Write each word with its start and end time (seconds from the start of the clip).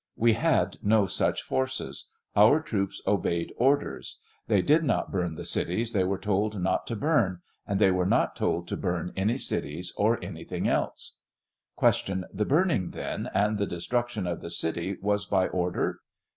We 0.15 0.33
had 0.33 0.77
no 0.81 1.05
such 1.05 1.43
forces; 1.43 2.09
our 2.35 2.59
troops 2.59 3.03
obeyed 3.05 3.53
orders; 3.55 4.19
they 4.47 4.63
did 4.63 4.83
not 4.83 5.11
burn 5.11 5.37
cities 5.45 5.93
they 5.93 6.01
wer§ 6.01 6.19
told 6.23 6.59
not 6.59 6.87
to 6.87 6.95
burn, 6.95 7.41
and 7.67 7.79
they 7.79 7.91
were 7.91 8.07
not 8.07 8.35
told 8.35 8.67
to 8.69 8.77
burn 8.77 9.13
any 9.15 9.37
cities, 9.37 9.93
or 9.95 10.17
anything 10.23 10.67
else. 10.67 11.17
Q, 11.79 12.25
The 12.33 12.45
burning, 12.45 12.89
then, 12.89 13.29
and 13.35 13.59
the 13.59 13.67
destruction 13.67 14.25
of 14.25 14.41
the 14.41 14.49
city 14.49 14.97
was 15.01 15.27
by 15.27 15.47
order 15.49 15.99